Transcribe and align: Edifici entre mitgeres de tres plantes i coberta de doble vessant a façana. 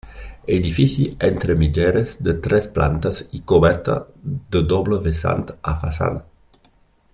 Edifici 0.53 1.03
entre 1.27 1.55
mitgeres 1.59 2.15
de 2.29 2.33
tres 2.47 2.69
plantes 2.79 3.21
i 3.41 3.43
coberta 3.53 3.99
de 4.57 4.65
doble 4.75 5.01
vessant 5.07 5.47
a 5.75 5.79
façana. 5.85 6.27